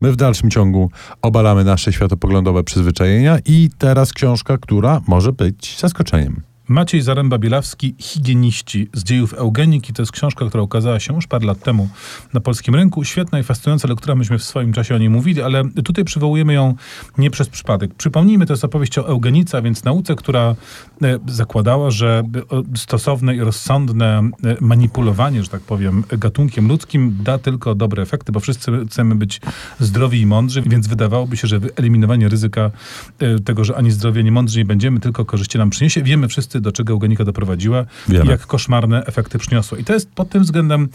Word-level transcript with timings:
My 0.00 0.12
w 0.12 0.16
dalszym 0.16 0.50
ciągu 0.50 0.90
obalamy 1.22 1.64
nasze 1.64 1.92
światopoglądowe 1.92 2.64
przyzwyczajenia 2.64 3.38
i 3.46 3.70
teraz 3.78 4.12
książka, 4.12 4.58
która 4.58 5.00
może 5.06 5.32
być 5.32 5.78
zaskoczeniem. 5.78 6.42
Maciej 6.68 7.02
Zaręba-Bielawski, 7.02 7.94
Higieniści 7.98 8.88
z 8.92 9.04
dziejów 9.04 9.34
eugeniki. 9.34 9.92
To 9.92 10.02
jest 10.02 10.12
książka, 10.12 10.46
która 10.46 10.62
ukazała 10.62 11.00
się 11.00 11.14
już 11.14 11.26
parę 11.26 11.46
lat 11.46 11.60
temu 11.60 11.88
na 12.34 12.40
polskim 12.40 12.74
rynku. 12.74 13.04
Świetna 13.04 13.38
i 13.38 13.42
fascynująca 13.42 13.88
lektura, 13.88 14.14
myśmy 14.14 14.38
w 14.38 14.44
swoim 14.44 14.72
czasie 14.72 14.94
o 14.94 14.98
niej 14.98 15.10
mówili, 15.10 15.42
ale 15.42 15.64
tutaj 15.84 16.04
przywołujemy 16.04 16.54
ją 16.54 16.74
nie 17.18 17.30
przez 17.30 17.48
przypadek. 17.48 17.94
Przypomnijmy, 17.94 18.46
to 18.46 18.52
jest 18.52 18.64
opowieść 18.64 18.98
o 18.98 19.08
eugenice, 19.08 19.58
a 19.58 19.62
więc 19.62 19.84
nauce, 19.84 20.14
która 20.14 20.54
e, 21.02 21.18
zakładała, 21.26 21.90
że 21.90 22.22
stosowne 22.76 23.36
i 23.36 23.40
rozsądne 23.40 24.18
e, 24.18 24.30
manipulowanie, 24.60 25.42
że 25.42 25.48
tak 25.48 25.60
powiem, 25.60 26.04
gatunkiem 26.08 26.68
ludzkim 26.68 27.16
da 27.22 27.38
tylko 27.38 27.74
dobre 27.74 28.02
efekty, 28.02 28.32
bo 28.32 28.40
wszyscy 28.40 28.72
chcemy 28.86 29.14
być 29.14 29.40
zdrowi 29.80 30.20
i 30.20 30.26
mądrzy, 30.26 30.62
więc 30.66 30.86
wydawałoby 30.86 31.36
się, 31.36 31.48
że 31.48 31.58
wyeliminowanie 31.58 32.28
ryzyka 32.28 32.70
e, 33.18 33.38
tego, 33.38 33.64
że 33.64 33.76
ani 33.76 33.90
zdrowie, 33.90 34.20
ani 34.20 34.30
mądrzy 34.30 34.58
nie 34.58 34.64
będziemy, 34.64 35.00
tylko 35.00 35.24
korzyści 35.24 35.58
nam 35.58 35.70
przyniesie. 35.70 36.02
Wiemy 36.02 36.28
wszyscy, 36.28 36.57
do 36.60 36.72
czego 36.72 36.92
eugenika 36.92 37.24
doprowadziła 37.24 37.84
Wiemy. 38.08 38.24
i 38.24 38.28
jak 38.28 38.46
koszmarne 38.46 39.04
efekty 39.04 39.38
przyniosła. 39.38 39.78
I 39.78 39.84
to 39.84 39.92
jest 39.92 40.10
pod 40.10 40.28
tym 40.28 40.42
względem 40.42 40.88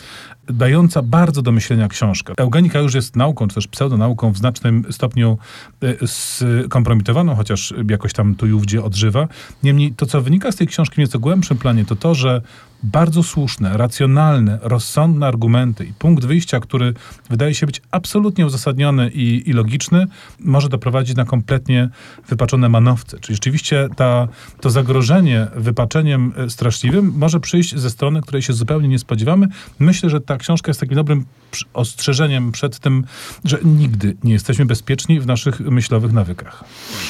dająca 0.47 1.01
bardzo 1.01 1.41
do 1.41 1.51
myślenia 1.51 1.87
książka. 1.87 2.33
Eugenika 2.37 2.79
już 2.79 2.93
jest 2.93 3.15
nauką, 3.15 3.47
czy 3.47 3.55
też 3.55 3.67
pseudonauką 3.67 4.31
w 4.31 4.37
znacznym 4.37 4.85
stopniu 4.91 5.37
e, 5.81 6.07
skompromitowaną, 6.07 7.35
chociaż 7.35 7.73
jakoś 7.89 8.13
tam 8.13 8.35
tu 8.35 8.47
i 8.47 8.51
ówdzie 8.51 8.83
odżywa. 8.83 9.27
Niemniej 9.63 9.93
to, 9.93 10.05
co 10.05 10.21
wynika 10.21 10.51
z 10.51 10.55
tej 10.55 10.67
książki 10.67 10.95
w 10.95 10.97
nieco 10.97 11.19
głębszym 11.19 11.57
planie, 11.57 11.85
to 11.85 11.95
to, 11.95 12.15
że 12.15 12.41
bardzo 12.83 13.23
słuszne, 13.23 13.77
racjonalne, 13.77 14.59
rozsądne 14.61 15.27
argumenty 15.27 15.85
i 15.85 15.93
punkt 15.93 16.25
wyjścia, 16.25 16.59
który 16.59 16.93
wydaje 17.29 17.55
się 17.55 17.65
być 17.65 17.81
absolutnie 17.91 18.45
uzasadniony 18.45 19.09
i, 19.09 19.49
i 19.49 19.53
logiczny, 19.53 20.07
może 20.39 20.69
doprowadzić 20.69 21.15
na 21.15 21.25
kompletnie 21.25 21.89
wypaczone 22.29 22.69
manowce. 22.69 23.19
Czyli 23.19 23.35
rzeczywiście 23.35 23.89
ta, 23.95 24.27
to 24.61 24.69
zagrożenie 24.69 25.47
wypaczeniem 25.55 26.33
e, 26.37 26.49
straszliwym 26.49 27.13
może 27.17 27.39
przyjść 27.39 27.75
ze 27.75 27.89
strony, 27.89 28.21
której 28.21 28.41
się 28.41 28.53
zupełnie 28.53 28.87
nie 28.87 28.99
spodziewamy. 28.99 29.47
Myślę, 29.79 30.09
że 30.09 30.21
ta 30.21 30.37
książka 30.37 30.69
jest 30.69 30.79
takim 30.79 30.95
dobrym 30.95 31.25
ostrzeżeniem 31.73 32.51
przed 32.51 32.79
tym, 32.79 33.03
że 33.45 33.59
nigdy 33.63 34.15
nie 34.23 34.33
jesteśmy 34.33 34.65
bezpieczni 34.65 35.19
w 35.19 35.25
naszych 35.25 35.59
myślowych 35.59 36.13
nawykach. 36.13 36.63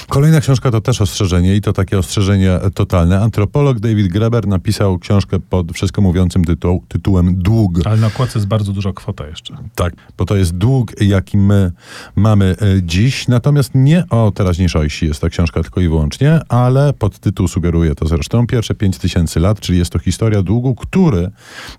Kolejna 0.10 0.42
książka 0.42 0.72
to 0.72 0.82
też 0.82 1.02
ostrzeżenie 1.02 1.56
i 1.56 1.62
to 1.62 1.74
takie 1.74 2.00
ostrzeżenie 2.00 2.60
totalne. 2.74 3.22
Antropolog 3.22 3.80
David 3.80 4.08
Greber 4.08 4.48
napisał 4.48 5.00
książkę 5.00 5.40
pod 5.40 5.63
wszystko 5.74 6.02
mówiącym 6.02 6.46
tytuł, 6.46 6.84
tytułem 6.88 7.36
Dług. 7.36 7.74
Ale 7.86 7.98
na 7.98 8.08
okładce 8.08 8.40
jest 8.40 8.48
bardzo 8.48 8.74
duża 8.74 8.94
kwota 8.94 9.28
jeszcze. 9.28 9.58
Tak, 9.76 9.94
bo 10.18 10.26
to 10.26 10.36
jest 10.36 10.58
dług, 10.58 11.02
jaki 11.02 11.38
my 11.38 11.72
mamy 12.16 12.56
e, 12.62 12.84
dziś. 12.84 13.28
Natomiast 13.28 13.72
nie 13.76 14.04
o 14.10 14.32
teraźniejszości 14.32 15.06
jest 15.06 15.22
ta 15.22 15.30
książka 15.30 15.64
tylko 15.64 15.82
i 15.82 15.88
wyłącznie, 15.88 16.40
ale 16.50 16.94
podtytuł 16.94 17.48
sugeruje 17.48 17.96
to 17.96 18.08
zresztą. 18.08 18.48
Pierwsze 18.48 18.76
5000 18.76 19.40
lat, 19.40 19.60
czyli 19.60 19.80
jest 19.80 19.92
to 19.92 20.00
historia 20.00 20.42
długu, 20.42 20.76
który 20.76 21.32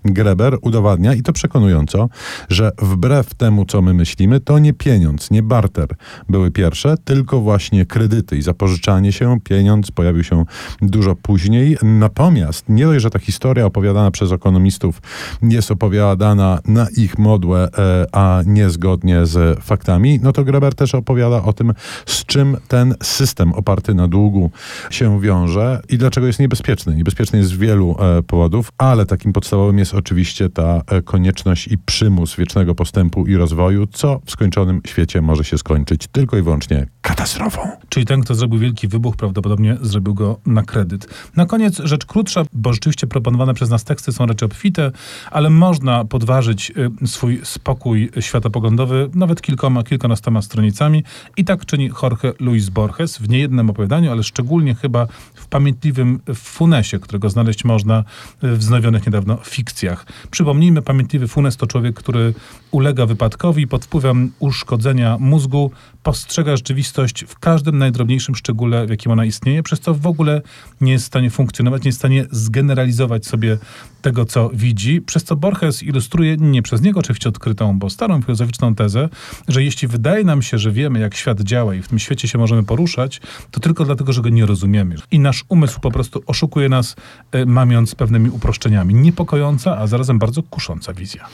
Greber 0.05 0.57
udowadnia 0.61 1.13
i 1.13 1.21
to 1.21 1.33
przekonująco, 1.33 2.09
że 2.49 2.71
wbrew 2.81 3.33
temu, 3.33 3.65
co 3.65 3.81
my 3.81 3.93
myślimy, 3.93 4.39
to 4.39 4.59
nie 4.59 4.73
pieniądz, 4.73 5.31
nie 5.31 5.43
barter 5.43 5.87
były 6.29 6.51
pierwsze, 6.51 6.95
tylko 7.05 7.41
właśnie 7.41 7.85
kredyty 7.85 8.37
i 8.37 8.41
zapożyczanie 8.41 9.11
się. 9.11 9.39
Pieniądz 9.43 9.91
pojawił 9.91 10.23
się 10.23 10.45
dużo 10.81 11.15
później. 11.15 11.77
Natomiast 11.83 12.69
nie 12.69 12.85
dość, 12.85 13.01
że 13.01 13.09
ta 13.09 13.19
historia 13.19 13.65
opowiadana 13.75 14.11
przez 14.11 14.31
ekonomistów 14.31 15.01
jest 15.41 15.71
opowiadana 15.71 16.59
na 16.65 16.87
ich 16.97 17.17
modłę, 17.17 17.69
e, 17.77 18.05
a 18.11 18.41
nie 18.45 18.69
zgodnie 18.69 19.25
z 19.25 19.63
faktami, 19.63 20.19
no 20.23 20.31
to 20.31 20.43
Greber 20.43 20.75
też 20.75 20.95
opowiada 20.95 21.43
o 21.43 21.53
tym, 21.53 21.73
z 22.05 22.25
czym 22.25 22.57
ten 22.67 22.95
system 23.03 23.53
oparty 23.53 23.93
na 23.93 24.07
długu 24.07 24.51
się 24.89 25.21
wiąże 25.21 25.81
i 25.89 25.97
dlaczego 25.97 26.27
jest 26.27 26.39
niebezpieczny. 26.39 26.95
Niebezpieczny 26.95 27.39
jest 27.39 27.51
z 27.51 27.57
wielu 27.57 27.95
e, 27.99 28.21
powodów, 28.23 28.69
ale 28.77 29.05
takim 29.05 29.33
podstawowym 29.33 29.79
jest 29.79 29.93
oczywiście 29.93 30.49
ta 30.49 30.81
e, 30.87 31.01
konieczność 31.01 31.67
i 31.67 31.77
przymus 31.77 32.35
wiecznego 32.35 32.75
postępu 32.75 33.25
i 33.25 33.35
rozwoju, 33.35 33.87
co 33.87 34.21
w 34.25 34.31
skończonym 34.31 34.81
świecie 34.87 35.21
może 35.21 35.43
się 35.43 35.57
skończyć 35.57 36.07
tylko 36.11 36.37
i 36.37 36.41
wyłącznie 36.41 36.87
katastrofą. 37.01 37.61
Czyli 37.89 38.05
ten, 38.05 38.21
kto 38.21 38.35
zrobił 38.35 38.59
wielki 38.59 38.87
wybuch, 38.87 39.15
prawdopodobnie 39.15 39.77
zrobił 39.81 40.13
go 40.13 40.39
na 40.45 40.63
kredyt. 40.63 41.07
Na 41.35 41.45
koniec 41.45 41.81
rzecz 41.83 42.05
krótsza, 42.05 42.45
bo 42.53 42.73
rzeczywiście 42.73 43.07
proponowane 43.07 43.53
przez 43.55 43.69
nas 43.69 43.83
teksty 43.83 44.11
są 44.11 44.25
raczej 44.25 44.45
obfite, 44.45 44.91
ale 45.31 45.49
można 45.49 46.05
podważyć 46.05 46.71
y, 47.03 47.07
swój 47.07 47.41
spokój 47.43 48.09
światopoglądowy 48.19 49.09
nawet 49.13 49.41
kilkoma, 49.41 49.83
kilkunastoma 49.83 50.41
stronicami. 50.41 51.03
I 51.37 51.45
tak 51.45 51.65
czyni 51.65 51.89
Jorge 52.03 52.33
Luis 52.39 52.69
Borges 52.69 53.17
w 53.17 53.29
niejednym 53.29 53.69
opowiadaniu, 53.69 54.11
ale 54.11 54.23
szczególnie 54.23 54.75
chyba 54.75 55.07
w 55.35 55.47
pamiętliwym 55.47 56.19
Funesie, 56.35 56.99
którego 56.99 57.29
znaleźć 57.29 57.65
można 57.65 58.03
w 58.41 58.57
wznowionych 58.57 59.05
niedawno 59.05 59.37
fikcjach. 59.43 60.05
Przypomnijmy, 60.31 60.81
pamiętliwy 60.81 61.27
Funes 61.27 61.57
to 61.57 61.67
człowiek, 61.67 61.95
który 61.95 62.33
ulega 62.71 63.05
wypadkowi 63.05 63.67
pod 63.67 63.85
wpływem 63.85 64.31
uszkodzenia 64.39 65.17
mózgu 65.19 65.71
postrzega 66.05 66.55
rzeczywistość 66.55 67.25
w 67.27 67.39
każdym 67.39 67.77
najdrobniejszym 67.77 68.35
szczególe, 68.35 68.85
w 68.85 68.89
jakim 68.89 69.11
ona 69.11 69.25
istnieje, 69.25 69.63
przez 69.63 69.79
co 69.79 69.93
w 69.93 70.07
ogóle 70.07 70.41
nie 70.81 70.91
jest 70.91 71.05
w 71.05 71.07
stanie 71.07 71.29
funkcjonować, 71.29 71.83
nie 71.83 71.89
jest 71.89 71.97
w 71.97 72.01
stanie 72.01 72.25
zgeneralizować 72.31 73.25
sobie 73.25 73.57
tego, 74.01 74.25
co 74.25 74.49
widzi, 74.53 75.01
przez 75.01 75.23
co 75.23 75.35
Borges 75.35 75.83
ilustruje 75.83 76.37
nie 76.37 76.61
przez 76.61 76.81
niego 76.81 76.99
oczywiście 76.99 77.29
odkrytą, 77.29 77.79
bo 77.79 77.89
starą 77.89 78.21
filozoficzną 78.21 78.75
tezę, 78.75 79.09
że 79.47 79.63
jeśli 79.63 79.87
wydaje 79.87 80.23
nam 80.23 80.41
się, 80.41 80.57
że 80.57 80.71
wiemy, 80.71 80.99
jak 80.99 81.15
świat 81.15 81.41
działa 81.41 81.75
i 81.75 81.81
w 81.81 81.87
tym 81.87 81.99
świecie 81.99 82.27
się 82.27 82.37
możemy 82.37 82.63
poruszać, 82.63 83.21
to 83.51 83.59
tylko 83.59 83.85
dlatego, 83.85 84.13
że 84.13 84.21
go 84.21 84.29
nie 84.29 84.45
rozumiemy. 84.45 84.95
I 85.11 85.19
nasz 85.19 85.45
umysł 85.49 85.79
po 85.79 85.91
prostu 85.91 86.23
oszukuje 86.25 86.69
nas, 86.69 86.95
e, 87.31 87.45
mamiąc 87.45 87.95
pewnymi 87.95 88.29
uproszczeniami. 88.29 88.93
Niepokojąca, 88.93 89.77
a 89.77 89.87
zarazem 89.87 90.19
bardzo 90.19 90.43
kusząca 90.43 90.93
wizja. 90.93 91.27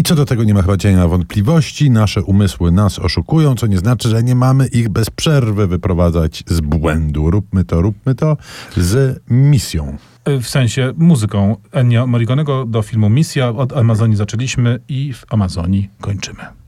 I 0.00 0.02
co 0.02 0.14
do 0.14 0.24
tego 0.24 0.44
nie 0.44 0.54
ma 0.54 0.62
chyba 0.62 0.76
cienia 0.76 1.08
wątpliwości. 1.08 1.90
Nasze 1.90 2.22
umysły 2.22 2.72
nas 2.72 2.98
oszukują, 2.98 3.54
co 3.54 3.66
nie 3.66 3.78
znaczy, 3.78 4.08
że 4.08 4.22
nie 4.22 4.34
mamy 4.34 4.66
ich 4.66 4.88
bez 4.88 5.10
przerwy 5.10 5.66
wyprowadzać 5.66 6.44
z 6.46 6.60
błędu. 6.60 7.30
Róbmy 7.30 7.64
to, 7.64 7.82
róbmy 7.82 8.14
to 8.14 8.36
z 8.76 9.20
misją. 9.30 9.96
W 10.26 10.46
sensie 10.46 10.92
muzyką 10.96 11.56
Ennio 11.72 12.06
Morriconego 12.06 12.64
do 12.64 12.82
filmu 12.82 13.10
Misja. 13.10 13.48
Od 13.48 13.72
Amazonii 13.72 14.16
zaczęliśmy 14.16 14.80
i 14.88 15.12
w 15.12 15.24
Amazonii 15.30 15.90
kończymy. 16.00 16.59